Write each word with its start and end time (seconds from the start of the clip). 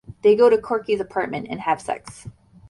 They 0.23 0.35
go 0.35 0.49
to 0.49 0.57
Corky's 0.57 0.99
apartment 0.99 1.45
and 1.51 1.59
have 1.61 1.79
sex. 1.79 2.25